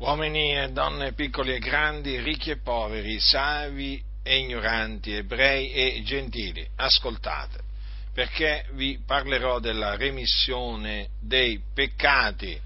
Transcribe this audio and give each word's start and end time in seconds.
uomini 0.00 0.56
e 0.56 0.70
donne, 0.70 1.12
piccoli 1.12 1.54
e 1.54 1.58
grandi, 1.58 2.20
ricchi 2.20 2.50
e 2.50 2.56
poveri, 2.56 3.20
savi 3.20 4.02
e 4.22 4.38
ignoranti, 4.38 5.12
ebrei 5.12 5.70
e 5.72 6.02
gentili, 6.02 6.66
ascoltate, 6.76 7.60
perché 8.14 8.66
vi 8.72 8.98
parlerò 9.04 9.58
della 9.58 9.96
remissione 9.96 11.10
dei 11.20 11.60
peccati, 11.74 12.58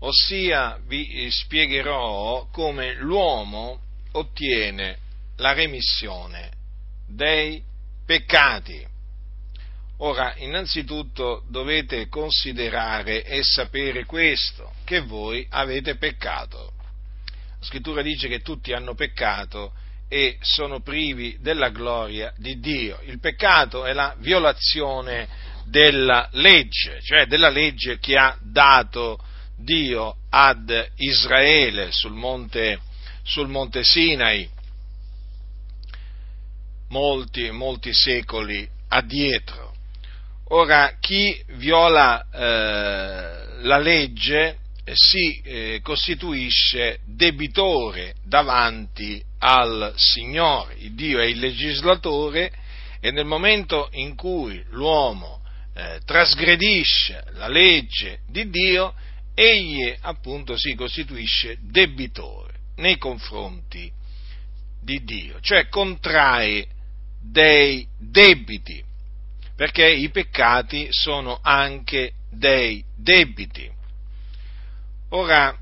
ossia 0.00 0.80
vi 0.86 1.28
spiegherò 1.30 2.48
come 2.50 2.94
l'uomo 2.94 3.80
ottiene 4.12 4.98
la 5.36 5.52
remissione 5.52 6.50
dei 7.06 7.62
peccati. 8.04 8.84
Ora, 9.98 10.34
innanzitutto 10.38 11.44
dovete 11.48 12.08
considerare 12.08 13.22
e 13.22 13.44
sapere 13.44 14.06
questo, 14.06 14.72
che 14.84 15.00
voi 15.00 15.46
avete 15.50 15.96
peccato. 15.96 16.78
La 17.60 17.66
scrittura 17.66 18.00
dice 18.00 18.26
che 18.26 18.40
tutti 18.40 18.72
hanno 18.72 18.94
peccato 18.94 19.72
e 20.08 20.38
sono 20.40 20.80
privi 20.80 21.36
della 21.40 21.68
gloria 21.68 22.32
di 22.36 22.58
Dio. 22.58 22.98
Il 23.04 23.20
peccato 23.20 23.84
è 23.84 23.92
la 23.92 24.16
violazione 24.18 25.28
della 25.66 26.28
legge, 26.32 27.00
cioè 27.02 27.26
della 27.26 27.50
legge 27.50 27.98
che 27.98 28.16
ha 28.16 28.36
dato 28.40 29.22
Dio 29.56 30.16
ad 30.30 30.90
Israele 30.96 31.92
sul 31.92 32.14
monte, 32.14 32.80
sul 33.22 33.48
monte 33.48 33.84
Sinai 33.84 34.48
molti, 36.88 37.50
molti 37.50 37.92
secoli 37.92 38.68
addietro. 38.88 39.74
Ora, 40.48 40.96
chi 40.98 41.40
viola 41.50 42.26
eh, 42.32 43.62
la 43.62 43.78
legge 43.78 44.59
si 44.92 45.40
eh, 45.42 45.80
costituisce 45.82 47.00
debitore 47.06 48.14
davanti 48.24 49.22
al 49.38 49.92
Signore. 49.96 50.74
Il 50.78 50.94
Dio 50.94 51.20
è 51.20 51.26
il 51.26 51.38
legislatore 51.38 52.52
e 53.00 53.10
nel 53.10 53.24
momento 53.24 53.88
in 53.92 54.14
cui 54.14 54.62
l'uomo 54.70 55.40
eh, 55.74 56.00
trasgredisce 56.04 57.24
la 57.32 57.48
legge 57.48 58.20
di 58.28 58.50
Dio, 58.50 58.94
egli 59.34 59.94
appunto 60.00 60.56
si 60.56 60.74
costituisce 60.74 61.58
debitore 61.60 62.54
nei 62.76 62.98
confronti 62.98 63.90
di 64.82 65.02
Dio, 65.04 65.40
cioè 65.40 65.68
contrae 65.68 66.66
dei 67.22 67.86
debiti 67.98 68.88
perché 69.60 69.86
i 69.86 70.08
peccati 70.08 70.88
sono 70.88 71.38
anche 71.42 72.12
dei 72.30 72.82
debiti. 72.96 73.70
Ora, 75.12 75.56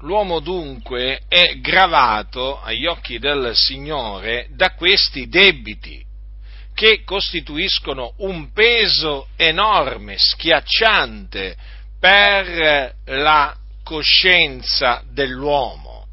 l'uomo 0.00 0.38
dunque 0.38 1.22
è 1.26 1.58
gravato 1.58 2.60
agli 2.62 2.86
occhi 2.86 3.18
del 3.18 3.50
Signore 3.54 4.46
da 4.50 4.74
questi 4.74 5.28
debiti 5.28 6.04
che 6.74 7.02
costituiscono 7.04 8.14
un 8.18 8.52
peso 8.52 9.28
enorme, 9.36 10.16
schiacciante 10.16 11.56
per 11.98 12.94
la 13.06 13.56
coscienza 13.82 15.02
dell'uomo, 15.10 16.06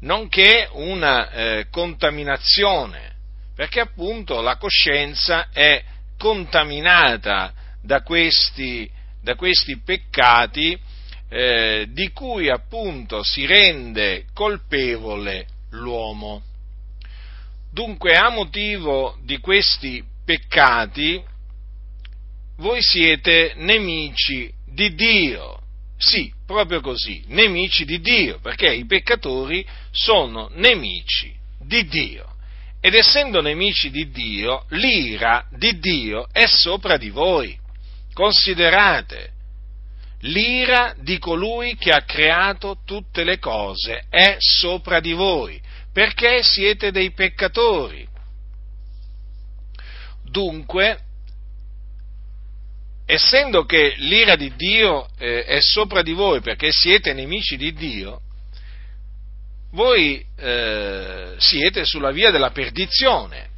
nonché 0.00 0.68
una 0.72 1.30
eh, 1.30 1.66
contaminazione 1.70 3.16
perché 3.54 3.80
appunto 3.80 4.40
la 4.40 4.56
coscienza 4.56 5.48
è 5.52 5.82
contaminata 6.18 7.52
da 7.82 8.02
questi, 8.02 8.90
da 9.22 9.34
questi 9.34 9.78
peccati 9.80 10.78
eh, 11.30 11.86
di 11.90 12.10
cui 12.10 12.50
appunto 12.50 13.22
si 13.22 13.46
rende 13.46 14.26
colpevole 14.34 15.46
l'uomo. 15.70 16.42
Dunque, 17.72 18.16
a 18.16 18.30
motivo 18.30 19.16
di 19.22 19.38
questi 19.38 20.02
peccati, 20.24 21.22
voi 22.56 22.82
siete 22.82 23.52
nemici 23.56 24.52
di 24.66 24.92
Dio. 24.94 25.58
Sì, 25.96 26.32
proprio 26.44 26.80
così, 26.80 27.22
nemici 27.28 27.84
di 27.84 28.00
Dio, 28.00 28.40
perché 28.40 28.74
i 28.74 28.86
peccatori 28.86 29.64
sono 29.92 30.50
nemici 30.54 31.32
di 31.60 31.86
Dio. 31.86 32.26
Ed 32.80 32.94
essendo 32.94 33.40
nemici 33.40 33.90
di 33.90 34.10
Dio, 34.10 34.64
l'ira 34.70 35.46
di 35.50 35.78
Dio 35.78 36.26
è 36.32 36.46
sopra 36.46 36.96
di 36.96 37.10
voi. 37.10 37.56
Considerate, 38.14 39.32
l'ira 40.20 40.94
di 40.98 41.18
colui 41.18 41.76
che 41.76 41.90
ha 41.90 42.02
creato 42.02 42.78
tutte 42.84 43.24
le 43.24 43.38
cose 43.38 44.04
è 44.08 44.36
sopra 44.38 45.00
di 45.00 45.12
voi, 45.12 45.60
perché 45.92 46.42
siete 46.42 46.90
dei 46.90 47.12
peccatori. 47.12 48.06
Dunque, 50.24 50.98
essendo 53.06 53.64
che 53.64 53.94
l'ira 53.96 54.36
di 54.36 54.54
Dio 54.54 55.08
eh, 55.18 55.44
è 55.44 55.60
sopra 55.60 56.02
di 56.02 56.12
voi 56.12 56.40
perché 56.40 56.70
siete 56.70 57.12
nemici 57.12 57.56
di 57.56 57.72
Dio, 57.72 58.20
voi 59.72 60.24
eh, 60.36 61.34
siete 61.38 61.84
sulla 61.84 62.10
via 62.10 62.30
della 62.30 62.50
perdizione, 62.50 63.48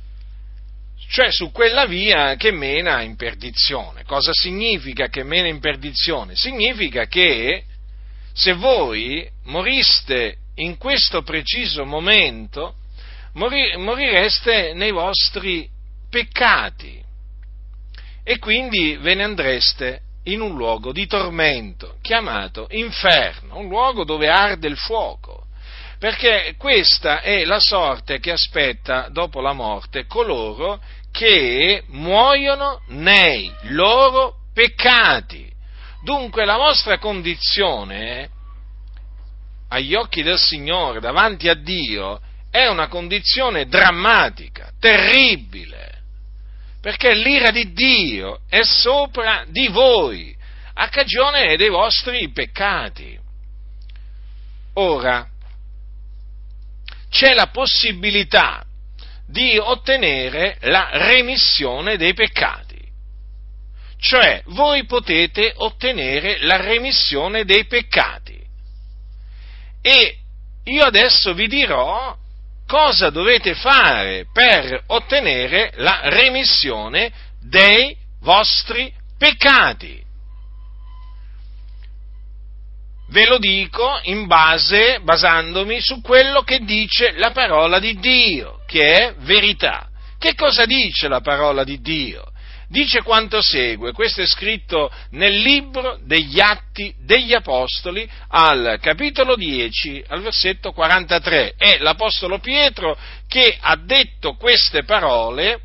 cioè 1.13 1.31
su 1.31 1.53
quella 1.53 1.85
via 1.85 2.37
che 2.37 2.51
mena 2.53 3.03
in 3.03 3.17
perdizione. 3.17 4.03
Cosa 4.05 4.33
significa 4.33 5.09
che 5.09 5.23
mena 5.23 5.47
in 5.47 5.61
perdizione? 5.61 6.35
Significa 6.37 7.05
che 7.05 7.65
se 8.33 8.55
voi 8.55 9.29
moriste 9.45 10.39
in 10.55 10.79
questo 10.79 11.21
preciso 11.21 11.85
momento, 11.85 12.77
mori, 13.35 13.77
morireste 13.77 14.73
nei 14.73 14.91
vostri 14.91 15.69
peccati 16.09 16.99
e 18.25 18.39
quindi 18.39 18.97
ve 18.97 19.15
ne 19.15 19.25
andreste 19.25 20.01
in 20.25 20.41
un 20.41 20.57
luogo 20.57 20.93
di 20.93 21.07
tormento 21.07 21.97
chiamato 22.01 22.69
inferno, 22.71 23.59
un 23.59 23.69
luogo 23.69 24.05
dove 24.05 24.29
arde 24.29 24.67
il 24.67 24.79
fuoco 24.79 25.43
perché 26.03 26.57
questa 26.59 27.21
è 27.21 27.45
la 27.45 27.61
sorte 27.61 28.19
che 28.19 28.33
aspetta 28.33 29.07
dopo 29.09 29.41
la 29.41 29.53
morte 29.53 30.05
coloro 30.07 30.81
che 31.23 31.85
muoiono 31.91 32.83
nei 32.89 33.55
loro 33.67 34.39
peccati. 34.53 35.49
Dunque 36.03 36.45
la 36.45 36.57
vostra 36.57 36.99
condizione 36.99 38.29
agli 39.69 39.95
occhi 39.95 40.25
del 40.25 40.41
Signore, 40.41 40.99
davanti 40.99 41.49
a 41.49 41.55
Dio, 41.55 42.21
è 42.51 42.67
una 42.67 42.89
condizione 42.89 43.69
drammatica, 43.69 44.73
terribile, 44.81 46.03
perché 46.81 47.15
l'ira 47.15 47.53
di 47.53 47.73
Dio 47.73 48.41
è 48.49 48.65
sopra 48.65 49.45
di 49.47 49.69
voi 49.69 50.37
a 50.75 50.89
cagione 50.89 51.57
dei 51.57 51.69
vostri 51.69 52.33
peccati. 52.33 53.17
Ora, 54.75 55.25
c'è 57.09 57.33
la 57.33 57.47
possibilità 57.47 58.67
di 59.27 59.59
ottenere 59.59 60.59
la 60.63 60.91
remissione 60.93 61.97
dei 61.97 62.15
peccati. 62.15 62.81
Cioè, 63.99 64.43
voi 64.47 64.85
potete 64.85 65.53
ottenere 65.57 66.39
la 66.41 66.57
remissione 66.57 67.45
dei 67.45 67.67
peccati. 67.67 68.41
E 69.81 70.17
io 70.65 70.85
adesso 70.85 71.35
vi 71.35 71.47
dirò 71.47 72.17
cosa 72.67 73.11
dovete 73.11 73.55
fare 73.55 74.27
per 74.33 74.83
ottenere 74.87 75.73
la 75.77 76.01
remissione 76.05 77.13
dei 77.41 77.97
vostri 78.21 78.93
peccati. 79.19 80.03
Ve 83.13 83.27
lo 83.27 83.37
dico 83.37 84.01
in 84.05 84.27
base, 84.27 85.01
basandomi 85.03 85.83
su 85.83 86.01
quello 86.01 86.41
che 86.45 86.61
dice 86.61 87.13
la 87.17 87.31
parola 87.31 87.79
di 87.79 87.99
Dio, 87.99 88.61
che 88.67 88.87
è 88.87 89.15
verità. 89.19 89.91
Che 90.19 90.35
cosa 90.35 90.65
dice 90.65 91.09
la 91.09 91.21
parola 91.21 91.63
di 91.63 91.79
Dio? 91.83 92.25
Dice 92.69 93.03
quanto 93.03 93.43
segue, 93.43 93.93
questo 93.93 94.23
è 94.23 94.27
scritto 94.27 94.91
nel 95.11 95.37
libro 95.41 95.99
degli 96.03 96.41
Atti 96.41 96.95
degli 97.01 97.35
Apostoli 97.35 98.09
al 98.29 98.79
capitolo 98.81 99.37
10, 99.37 100.05
al 100.09 100.23
versetto 100.23 100.73
43. 100.73 101.53
È 101.59 101.77
l'Apostolo 101.81 102.39
Pietro 102.39 102.97
che 103.29 103.59
ha 103.61 103.77
detto 103.77 104.37
queste 104.37 104.85
parole 104.85 105.61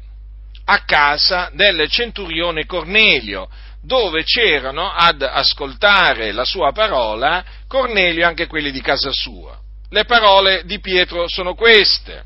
a 0.66 0.80
casa 0.80 1.50
del 1.54 1.88
centurione 1.90 2.66
Cornelio, 2.66 3.48
dove 3.88 4.24
c'erano 4.26 4.92
ad 4.92 5.22
ascoltare 5.22 6.34
la 6.34 6.44
sua 6.44 6.74
parola 6.74 7.44
Cornelio 7.68 8.22
e 8.22 8.26
anche 8.26 8.46
quelli 8.46 8.70
di 8.70 8.82
casa 8.82 9.12
sua. 9.14 9.58
Le 9.90 10.04
parole 10.04 10.64
di 10.66 10.80
Pietro 10.80 11.30
sono 11.30 11.56
queste. 11.56 12.26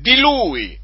Di 0.00 0.16
lui, 0.16 0.78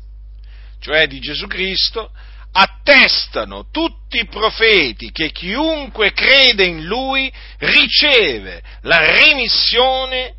cioè 0.80 1.06
di 1.06 1.20
Gesù 1.20 1.46
Cristo, 1.46 2.10
attestano 2.52 3.68
tutti 3.70 4.18
i 4.18 4.26
profeti 4.26 5.12
che 5.12 5.30
chiunque 5.30 6.12
crede 6.12 6.64
in 6.64 6.84
lui 6.84 7.32
riceve 7.58 8.60
la 8.82 8.98
remissione 8.98 10.34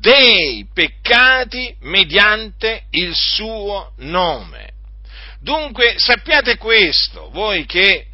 dei 0.00 0.66
peccati 0.72 1.76
mediante 1.80 2.84
il 2.92 3.14
suo 3.14 3.92
nome. 3.98 4.70
Dunque 5.38 5.94
sappiate 5.98 6.56
questo, 6.56 7.28
voi 7.30 7.66
che 7.66 8.06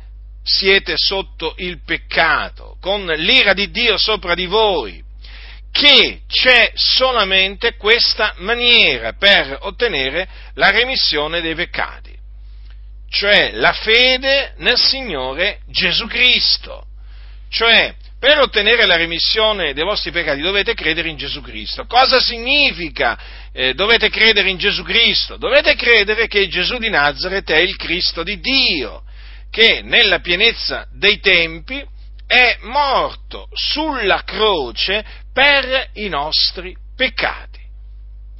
siete 0.46 0.94
sotto 0.96 1.54
il 1.58 1.82
peccato, 1.84 2.76
con 2.80 3.04
l'ira 3.04 3.52
di 3.52 3.70
Dio 3.70 3.98
sopra 3.98 4.34
di 4.34 4.46
voi, 4.46 5.02
che 5.72 6.20
c'è 6.26 6.72
solamente 6.74 7.76
questa 7.76 8.34
maniera 8.38 9.12
per 9.12 9.58
ottenere 9.62 10.26
la 10.54 10.70
remissione 10.70 11.40
dei 11.40 11.54
peccati, 11.54 12.14
cioè 13.10 13.50
la 13.54 13.72
fede 13.72 14.54
nel 14.58 14.78
Signore 14.78 15.60
Gesù 15.68 16.06
Cristo. 16.06 16.86
Cioè, 17.48 17.94
per 18.18 18.38
ottenere 18.38 18.86
la 18.86 18.96
remissione 18.96 19.74
dei 19.74 19.84
vostri 19.84 20.10
peccati 20.10 20.40
dovete 20.40 20.74
credere 20.74 21.08
in 21.08 21.16
Gesù 21.16 21.42
Cristo. 21.42 21.84
Cosa 21.86 22.20
significa 22.20 23.18
eh, 23.52 23.74
dovete 23.74 24.08
credere 24.08 24.48
in 24.48 24.56
Gesù 24.56 24.82
Cristo? 24.82 25.36
Dovete 25.36 25.74
credere 25.74 26.26
che 26.26 26.48
Gesù 26.48 26.78
di 26.78 26.88
Nazareth 26.88 27.50
è 27.50 27.58
il 27.58 27.76
Cristo 27.76 28.22
di 28.22 28.40
Dio, 28.40 29.02
che 29.50 29.80
nella 29.82 30.20
pienezza 30.20 30.86
dei 30.92 31.20
tempi 31.20 31.84
è 32.26 32.58
morto 32.62 33.48
sulla 33.52 34.22
croce 34.24 35.04
per 35.32 35.90
i 35.94 36.08
nostri 36.08 36.76
peccati, 36.96 37.60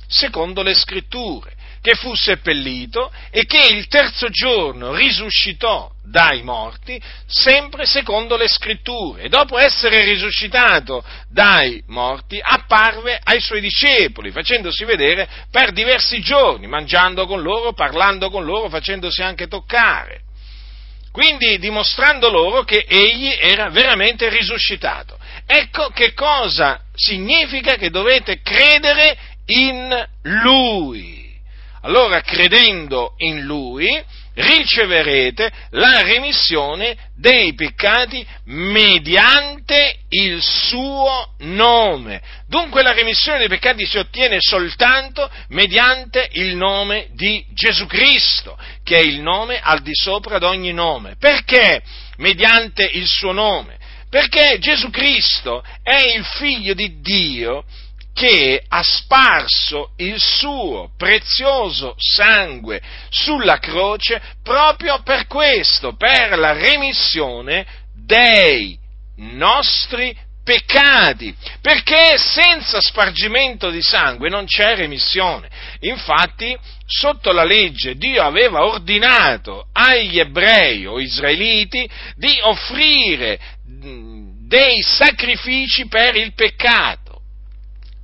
secondo 0.09 0.63
le 0.63 0.75
scritture 0.75 1.55
che 1.87 1.95
fu 1.95 2.17
seppellito 2.17 3.13
e 3.31 3.47
che 3.47 3.65
il 3.71 3.87
terzo 3.87 4.29
giorno 4.29 4.93
risuscitò 4.93 5.89
dai 6.03 6.43
morti, 6.43 7.01
sempre 7.27 7.87
secondo 7.87 8.37
le 8.37 8.49
scritture. 8.49 9.23
E 9.23 9.29
dopo 9.29 9.57
essere 9.57 10.03
risuscitato 10.03 11.05
dai 11.29 11.81
morti, 11.87 12.41
apparve 12.43 13.21
ai 13.23 13.41
suoi 13.41 13.61
discepoli, 13.61 14.33
facendosi 14.33 14.85
vedere 14.85 15.29
per 15.49 15.71
diversi 15.71 16.21
giorni, 16.21 16.67
mangiando 16.67 17.25
con 17.25 17.41
loro, 17.41 17.73
parlando 17.73 18.31
con 18.31 18.45
loro, 18.45 18.69
facendosi 18.69 19.23
anche 19.23 19.47
toccare. 19.47 20.23
Quindi 21.17 21.59
dimostrando 21.59 22.29
loro 22.29 22.63
che 22.63 22.85
egli 22.87 23.35
era 23.41 23.71
veramente 23.71 24.29
risuscitato. 24.29 25.17
Ecco 25.47 25.89
che 25.89 26.13
cosa 26.13 26.83
significa 26.93 27.77
che 27.77 27.89
dovete 27.89 28.43
credere 28.43 29.17
in 29.47 30.09
lui 30.25 31.25
allora 31.81 32.21
credendo 32.21 33.15
in 33.19 33.45
Lui 33.45 34.05
riceverete 34.37 35.51
la 35.71 36.03
remissione 36.03 36.97
dei 37.17 37.55
peccati 37.55 38.27
mediante 38.45 40.01
il 40.11 40.43
suo 40.43 41.35
nome. 41.39 42.21
Dunque 42.47 42.83
la 42.83 42.93
remissione 42.93 43.39
dei 43.39 43.49
peccati 43.49 43.87
si 43.87 43.97
ottiene 43.97 44.37
soltanto 44.41 45.31
mediante 45.49 46.29
il 46.33 46.55
nome 46.55 47.09
di 47.13 47.45
Gesù 47.55 47.87
Cristo, 47.87 48.59
che 48.85 48.97
è 48.97 49.03
il 49.03 49.21
nome 49.21 49.59
al 49.61 49.81
di 49.81 49.95
sopra 49.95 50.39
di 50.39 50.45
ogni 50.45 50.73
nome. 50.73 51.17
Perché 51.19 51.83
mediante 52.19 52.85
il 52.85 53.07
suo 53.07 53.33
nome? 53.33 53.79
Perché 54.11 54.59
Gesù 54.61 54.91
Cristo 54.91 55.65
è 55.83 56.15
il 56.15 56.25
figlio 56.25 56.75
di 56.75 57.01
Dio 57.01 57.65
che 58.17 58.65
ha 58.67 58.83
sparso 58.83 59.91
il 59.99 60.19
suo 60.19 60.89
prezioso 60.97 61.95
sangue 61.99 62.81
sulla 63.11 63.59
croce 63.59 64.23
proprio 64.43 65.03
per 65.03 65.27
questo, 65.27 65.97
per 65.97 66.39
la 66.39 66.53
remissione 66.55 67.67
dei 67.95 68.79
nostri 69.17 70.17
peccati, 70.43 71.35
perché 71.61 72.17
senza 72.17 72.81
spargimento 72.81 73.69
di 73.69 73.83
sangue 73.83 74.31
non 74.31 74.47
c'è 74.47 74.77
remissione. 74.77 75.51
Infatti, 75.81 76.57
sotto 76.87 77.33
la 77.33 77.45
legge 77.45 77.97
Dio 77.97 78.23
aveva 78.23 78.65
ordinato 78.65 79.67
agli 79.73 80.19
ebrei 80.19 80.87
o 80.87 80.99
israeliti 80.99 81.87
di 82.15 82.39
offrire 82.41 83.39
dei 84.49 84.81
sacrifici 84.81 85.87
per 85.87 86.17
il 86.17 86.33
peccato 86.33 87.06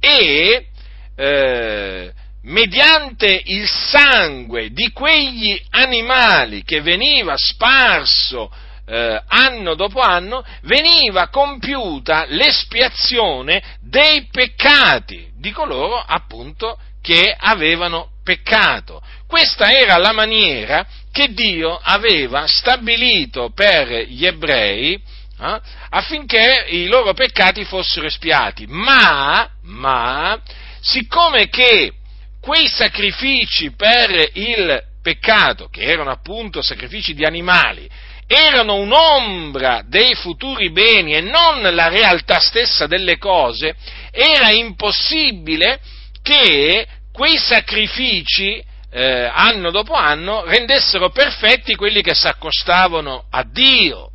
e 0.04 0.66
eh, 1.14 2.12
mediante 2.43 3.40
il 3.44 3.69
sangue 3.69 4.70
di 4.70 4.90
quegli 4.90 5.60
animali 5.70 6.64
che 6.64 6.81
veniva 6.81 7.37
sparso 7.37 8.50
eh, 8.84 9.22
anno 9.28 9.75
dopo 9.76 10.00
anno, 10.00 10.44
veniva 10.62 11.28
compiuta 11.28 12.25
l'espiazione 12.26 13.62
dei 13.81 14.26
peccati 14.28 15.31
di 15.38 15.52
coloro 15.52 16.02
appunto 16.04 16.76
che 17.00 17.32
avevano 17.38 18.08
peccato. 18.25 19.00
Questa 19.28 19.70
era 19.70 19.96
la 19.99 20.12
maniera 20.12 20.84
che 21.12 21.32
Dio 21.32 21.78
aveva 21.81 22.46
stabilito 22.46 23.52
per 23.54 24.06
gli 24.08 24.26
ebrei 24.26 25.00
eh, 25.43 25.61
affinché 25.91 26.67
i 26.69 26.87
loro 26.87 27.15
peccati 27.15 27.65
fossero 27.65 28.06
espiati. 28.06 28.67
Ma, 28.69 29.49
ma, 29.62 30.41
siccome 30.81 31.49
che 31.49 31.93
quei 32.41 32.69
sacrifici 32.69 33.73
per 33.73 34.31
il 34.35 34.83
peccato, 35.03 35.69
che 35.69 35.83
erano 35.83 36.11
appunto 36.11 36.62
sacrifici 36.62 37.12
di 37.12 37.25
animali, 37.25 37.89
erano 38.29 38.77
un'ombra 38.77 39.83
dei 39.85 40.15
futuri 40.15 40.71
beni 40.71 41.15
e 41.15 41.21
non 41.21 41.61
la 41.75 41.88
realtà 41.88 42.38
stessa 42.38 42.87
delle 42.87 43.19
cose, 43.19 43.75
era 44.12 44.50
impossibile 44.50 45.81
che 46.23 46.87
quei 47.12 47.37
sacrifici 47.37 48.62
eh, 48.95 49.31
anno 49.33 49.71
dopo 49.71 49.95
anno 49.95 50.45
rendessero 50.45 51.11
perfetti 51.11 51.75
quelli 51.75 52.00
che 52.00 52.15
si 52.15 52.29
accostavano 52.29 53.25
a 53.31 53.43
Dio 53.43 54.12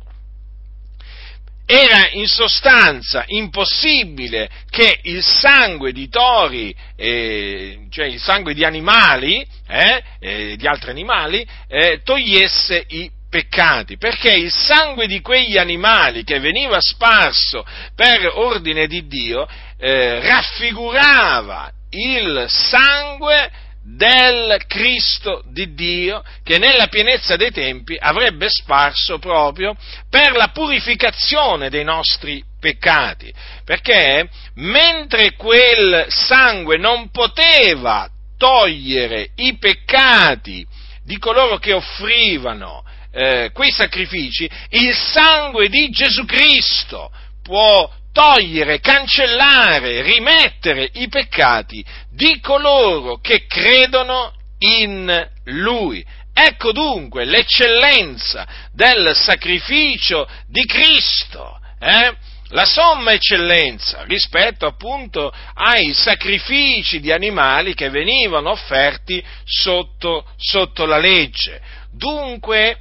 era 1.70 2.08
in 2.12 2.26
sostanza 2.26 3.24
impossibile 3.26 4.48
che 4.70 5.00
il 5.02 5.22
sangue 5.22 5.92
di 5.92 6.08
tori, 6.08 6.74
eh, 6.96 7.80
cioè 7.90 8.06
il 8.06 8.18
sangue 8.18 8.54
di 8.54 8.64
animali, 8.64 9.46
eh, 9.68 10.02
eh, 10.18 10.56
di 10.56 10.66
altri 10.66 10.88
animali, 10.88 11.46
eh, 11.68 12.00
togliesse 12.02 12.84
i 12.88 13.10
peccati, 13.28 13.98
perché 13.98 14.30
il 14.30 14.50
sangue 14.50 15.06
di 15.06 15.20
quegli 15.20 15.58
animali 15.58 16.24
che 16.24 16.40
veniva 16.40 16.80
sparso 16.80 17.66
per 17.94 18.30
ordine 18.32 18.86
di 18.86 19.06
Dio 19.06 19.46
eh, 19.76 20.20
raffigurava 20.20 21.70
il 21.90 22.46
sangue 22.48 23.50
del 23.96 24.62
Cristo 24.66 25.42
di 25.50 25.72
Dio 25.74 26.22
che 26.42 26.58
nella 26.58 26.88
pienezza 26.88 27.36
dei 27.36 27.50
tempi 27.50 27.96
avrebbe 27.98 28.48
sparso 28.50 29.18
proprio 29.18 29.74
per 30.10 30.32
la 30.32 30.48
purificazione 30.48 31.70
dei 31.70 31.84
nostri 31.84 32.44
peccati, 32.60 33.32
perché 33.64 34.28
mentre 34.54 35.32
quel 35.34 36.06
sangue 36.08 36.76
non 36.76 37.10
poteva 37.10 38.08
togliere 38.36 39.30
i 39.36 39.56
peccati 39.56 40.66
di 41.04 41.18
coloro 41.18 41.58
che 41.58 41.72
offrivano 41.72 42.84
eh, 43.10 43.50
quei 43.54 43.70
sacrifici, 43.70 44.48
il 44.70 44.94
sangue 44.94 45.68
di 45.68 45.88
Gesù 45.88 46.24
Cristo 46.24 47.10
può 47.42 47.90
togliere, 48.18 48.80
cancellare, 48.80 50.02
rimettere 50.02 50.90
i 50.94 51.08
peccati 51.08 51.84
di 52.10 52.40
coloro 52.40 53.18
che 53.18 53.46
credono 53.46 54.32
in 54.58 55.30
Lui. 55.44 56.04
Ecco 56.34 56.72
dunque 56.72 57.24
l'eccellenza 57.24 58.44
del 58.72 59.14
sacrificio 59.14 60.28
di 60.48 60.64
Cristo, 60.66 61.60
eh? 61.78 62.12
la 62.48 62.64
somma 62.64 63.12
eccellenza 63.12 64.02
rispetto 64.02 64.66
appunto 64.66 65.32
ai 65.54 65.92
sacrifici 65.92 66.98
di 66.98 67.12
animali 67.12 67.74
che 67.74 67.88
venivano 67.88 68.50
offerti 68.50 69.24
sotto, 69.44 70.24
sotto 70.36 70.86
la 70.86 70.98
legge. 70.98 71.60
Dunque 71.92 72.78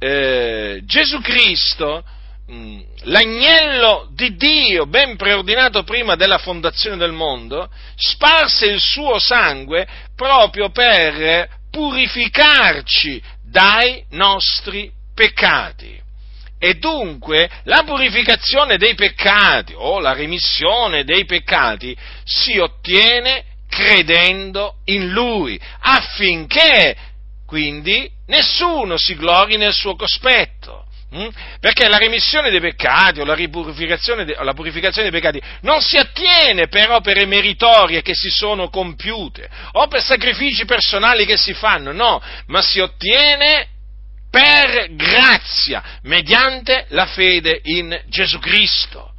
eh, 0.00 0.80
Gesù 0.84 1.20
Cristo 1.20 2.02
l'agnello 3.04 4.08
di 4.12 4.34
Dio, 4.36 4.86
ben 4.86 5.16
preordinato 5.16 5.84
prima 5.84 6.16
della 6.16 6.38
fondazione 6.38 6.96
del 6.96 7.12
mondo, 7.12 7.70
sparse 7.96 8.66
il 8.66 8.80
suo 8.80 9.18
sangue 9.18 9.86
proprio 10.16 10.70
per 10.70 11.48
purificarci 11.70 13.22
dai 13.42 14.04
nostri 14.10 14.90
peccati. 15.14 15.98
E 16.58 16.74
dunque 16.74 17.48
la 17.64 17.84
purificazione 17.84 18.76
dei 18.76 18.94
peccati 18.94 19.72
o 19.74 19.98
la 19.98 20.12
remissione 20.12 21.04
dei 21.04 21.24
peccati 21.24 21.96
si 22.24 22.58
ottiene 22.58 23.44
credendo 23.68 24.76
in 24.86 25.10
Lui, 25.10 25.58
affinché 25.80 26.96
quindi 27.46 28.10
nessuno 28.26 28.96
si 28.98 29.16
glori 29.16 29.56
nel 29.56 29.72
suo 29.72 29.96
cospetto. 29.96 30.84
Hm? 31.12 31.28
Perché 31.58 31.88
la 31.88 31.98
remissione 31.98 32.50
dei 32.50 32.60
peccati 32.60 33.20
o 33.20 33.24
la 33.24 33.34
purificazione 33.34 34.24
dei 34.24 35.10
peccati 35.10 35.42
non 35.62 35.80
si 35.80 35.96
attiene 35.96 36.68
per 36.68 36.90
opere 36.90 37.26
meritorie 37.26 38.00
che 38.00 38.14
si 38.14 38.30
sono 38.30 38.68
compiute 38.68 39.48
o 39.72 39.88
per 39.88 40.02
sacrifici 40.02 40.64
personali 40.64 41.26
che 41.26 41.36
si 41.36 41.52
fanno, 41.52 41.90
no, 41.90 42.22
ma 42.46 42.62
si 42.62 42.78
ottiene 42.78 43.66
per 44.30 44.94
grazia, 44.94 45.98
mediante 46.02 46.86
la 46.90 47.06
fede 47.06 47.58
in 47.64 48.00
Gesù 48.06 48.38
Cristo. 48.38 49.12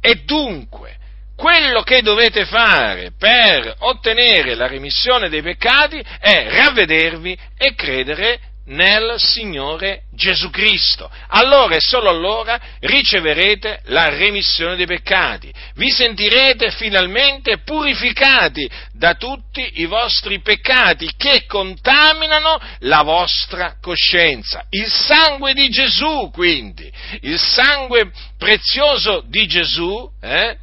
E 0.00 0.24
dunque, 0.24 0.96
quello 1.36 1.82
che 1.82 2.02
dovete 2.02 2.44
fare 2.44 3.12
per 3.16 3.76
ottenere 3.78 4.56
la 4.56 4.66
remissione 4.66 5.28
dei 5.28 5.42
peccati 5.42 6.04
è 6.18 6.48
ravvedervi 6.50 7.38
e 7.56 7.74
credere 7.76 8.40
nel 8.66 9.14
Signore 9.18 10.02
Gesù 10.12 10.50
Cristo. 10.50 11.10
Allora 11.28 11.74
e 11.74 11.80
solo 11.80 12.08
allora 12.08 12.60
riceverete 12.80 13.82
la 13.86 14.08
remissione 14.08 14.76
dei 14.76 14.86
peccati, 14.86 15.52
vi 15.74 15.90
sentirete 15.90 16.70
finalmente 16.70 17.58
purificati 17.58 18.68
da 18.92 19.14
tutti 19.14 19.80
i 19.80 19.86
vostri 19.86 20.40
peccati 20.40 21.10
che 21.16 21.44
contaminano 21.46 22.60
la 22.80 23.02
vostra 23.02 23.76
coscienza. 23.80 24.64
Il 24.70 24.90
sangue 24.90 25.54
di 25.54 25.68
Gesù, 25.68 26.30
quindi, 26.32 26.90
il 27.22 27.38
sangue 27.38 28.10
prezioso 28.38 29.24
di 29.26 29.46
Gesù, 29.46 30.08
eh, 30.20 30.56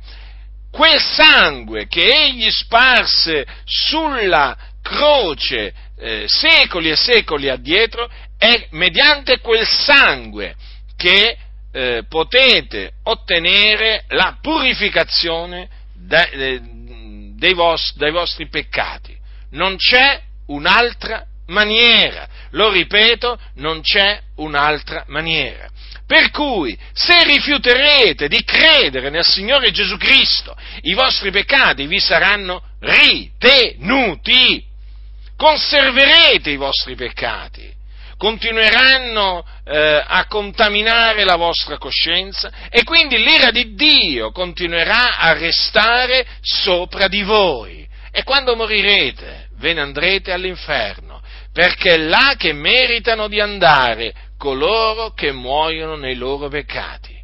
quel 0.71 1.01
sangue 1.01 1.87
che 1.87 2.07
egli 2.07 2.49
sparse 2.51 3.45
sulla 3.65 4.55
croce 4.81 5.73
eh, 5.99 6.25
secoli 6.27 6.89
e 6.89 6.95
secoli 6.95 7.49
addietro, 7.49 8.09
è 8.37 8.67
mediante 8.71 9.39
quel 9.39 9.67
sangue 9.67 10.55
che 10.95 11.37
eh, 11.71 12.03
potete 12.07 12.93
ottenere 13.03 14.05
la 14.09 14.37
purificazione 14.41 15.67
da, 15.93 16.27
eh, 16.29 16.59
dei, 17.35 17.53
vostri, 17.53 17.99
dei 17.99 18.11
vostri 18.11 18.47
peccati. 18.47 19.17
Non 19.51 19.75
c'è 19.75 20.21
un'altra 20.47 21.25
maniera, 21.47 22.27
lo 22.51 22.69
ripeto, 22.69 23.39
non 23.55 23.81
c'è 23.81 24.21
un'altra 24.35 25.03
maniera. 25.07 25.67
Per 26.05 26.31
cui, 26.31 26.77
se 26.91 27.23
rifiuterete 27.23 28.27
di 28.27 28.43
credere 28.43 29.09
nel 29.09 29.23
Signore 29.23 29.71
Gesù 29.71 29.95
Cristo, 29.97 30.55
i 30.81 30.93
vostri 30.93 31.29
peccati 31.29 31.85
vi 31.85 31.99
saranno 31.99 32.63
ritenuti 32.79 34.65
conserverete 35.39 36.49
i 36.49 36.57
vostri 36.57 36.95
peccati, 36.95 37.73
continueranno 38.17 39.45
eh, 39.63 40.03
a 40.05 40.25
contaminare 40.27 41.23
la 41.23 41.37
vostra 41.37 41.77
coscienza 41.77 42.51
e 42.69 42.83
quindi 42.83 43.17
l'ira 43.17 43.49
di 43.49 43.73
Dio 43.73 44.33
continuerà 44.33 45.17
a 45.17 45.31
restare 45.31 46.27
sopra 46.41 47.07
di 47.07 47.23
voi. 47.23 47.87
E 48.11 48.23
quando 48.23 48.57
morirete 48.57 49.47
ve 49.55 49.71
ne 49.71 49.79
andrete 49.79 50.33
all'inferno, 50.33 51.21
perché 51.53 51.93
è 51.93 51.97
là 51.97 52.33
che 52.37 52.51
meritano 52.51 53.29
di 53.29 53.39
andare 53.39 54.13
coloro 54.37 55.13
che 55.13 55.31
muoiono 55.31 55.95
nei 55.95 56.15
loro 56.15 56.49
peccati. 56.49 57.17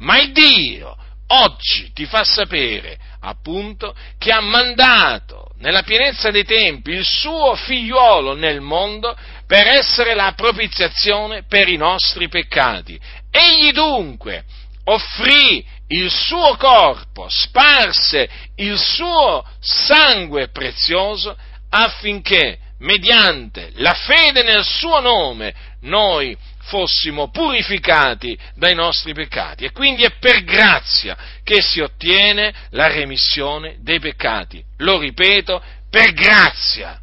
Ma 0.00 0.20
il 0.20 0.32
Dio 0.32 0.94
oggi 1.28 1.90
ti 1.94 2.04
fa 2.04 2.22
sapere 2.22 2.98
appunto 3.20 3.94
che 4.18 4.30
ha 4.30 4.40
mandato 4.40 5.51
nella 5.62 5.84
pienezza 5.84 6.32
dei 6.32 6.44
tempi, 6.44 6.90
il 6.90 7.04
suo 7.04 7.54
figliuolo 7.54 8.34
nel 8.34 8.60
mondo 8.60 9.16
per 9.46 9.68
essere 9.68 10.14
la 10.14 10.32
propiziazione 10.36 11.44
per 11.48 11.68
i 11.68 11.76
nostri 11.76 12.28
peccati. 12.28 12.98
Egli 13.30 13.70
dunque 13.70 14.44
offrì 14.84 15.64
il 15.86 16.10
suo 16.10 16.56
corpo, 16.56 17.28
sparse 17.28 18.28
il 18.56 18.76
suo 18.76 19.44
sangue 19.60 20.48
prezioso 20.48 21.36
affinché, 21.70 22.58
mediante 22.80 23.70
la 23.76 23.94
fede 23.94 24.42
nel 24.42 24.64
suo 24.64 24.98
nome, 24.98 25.54
noi 25.82 26.36
fossimo 26.62 27.30
purificati 27.30 28.38
dai 28.54 28.74
nostri 28.74 29.12
peccati. 29.14 29.64
E 29.64 29.72
quindi 29.72 30.04
è 30.04 30.12
per 30.18 30.44
grazia 30.44 31.16
che 31.42 31.60
si 31.60 31.80
ottiene 31.80 32.52
la 32.70 32.86
remissione 32.88 33.76
dei 33.80 33.98
peccati. 33.98 34.62
Lo 34.78 34.98
ripeto, 34.98 35.62
per 35.90 36.12
grazia. 36.12 37.00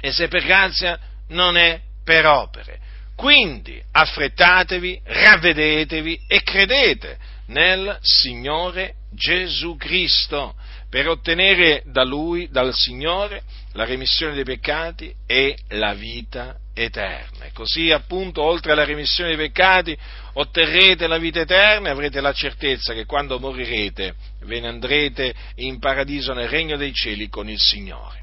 E 0.00 0.12
se 0.12 0.28
per 0.28 0.44
grazia 0.44 0.98
non 1.28 1.56
è 1.56 1.80
per 2.04 2.26
opere. 2.26 2.78
Quindi 3.16 3.82
affrettatevi, 3.92 5.00
ravvedetevi 5.04 6.20
e 6.26 6.42
credete 6.42 7.18
nel 7.48 7.98
Signore 8.00 8.94
Gesù 9.12 9.76
Cristo 9.76 10.54
per 10.88 11.08
ottenere 11.08 11.82
da 11.86 12.04
Lui, 12.04 12.48
dal 12.50 12.74
Signore, 12.74 13.42
la 13.72 13.84
remissione 13.84 14.34
dei 14.34 14.44
peccati 14.44 15.12
e 15.26 15.56
la 15.68 15.94
vita 15.94 16.56
eterna. 16.74 17.44
E 17.44 17.52
così 17.52 17.90
appunto, 17.92 18.42
oltre 18.42 18.72
alla 18.72 18.84
remissione 18.84 19.34
dei 19.34 19.48
peccati, 19.48 19.96
otterrete 20.34 21.06
la 21.06 21.18
vita 21.18 21.40
eterna 21.40 21.88
e 21.88 21.92
avrete 21.92 22.20
la 22.20 22.32
certezza 22.32 22.92
che 22.92 23.04
quando 23.04 23.38
morirete 23.38 24.14
ve 24.42 24.60
ne 24.60 24.68
andrete 24.68 25.34
in 25.56 25.78
paradiso 25.78 26.32
nel 26.32 26.48
regno 26.48 26.76
dei 26.76 26.92
cieli 26.92 27.28
con 27.28 27.48
il 27.48 27.60
Signore. 27.60 28.22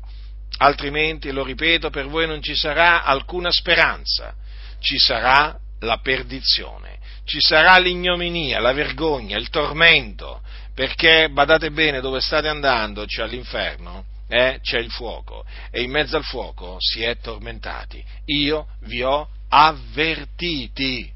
Altrimenti, 0.60 1.32
lo 1.32 1.44
ripeto, 1.44 1.89
per 1.89 2.08
voi 2.08 2.27
non 2.27 2.41
ci 2.41 2.56
sarà 2.56 3.03
alcuna 3.03 3.51
speranza, 3.51 4.34
ci 4.79 4.98
sarà 4.98 5.58
la 5.82 6.00
perdizione, 6.00 6.98
ci 7.25 7.39
sarà 7.39 7.77
l'ignominia, 7.77 8.60
la 8.60 8.74
vergogna, 8.74 9.38
il 9.38 9.50
tormento, 9.50 10.41
perché 10.77 11.27
badate 11.31 11.72
bene 11.72 12.01
dove 12.01 12.22
state 12.22 12.48
andando, 12.48 13.05
c'è 13.05 13.24
all'inferno, 13.24 14.05
eh, 14.27 14.60
c'è 14.62 14.77
il 14.77 14.91
fuoco 14.91 15.43
e 15.72 15.81
in 15.81 15.89
mezzo 15.89 16.17
al 16.17 16.24
fuoco 16.24 16.75
si 16.77 17.01
è 17.01 17.17
tormentati. 17.17 18.03
Io 18.25 18.67
vi 18.81 19.01
ho 19.01 19.27
avvertiti. 19.50 21.12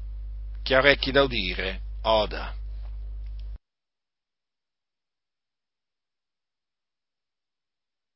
Chi 0.64 0.74
ha 0.74 0.78
orecchi 0.78 1.12
da 1.12 1.22
udire, 1.22 1.78
oda. 2.02 2.52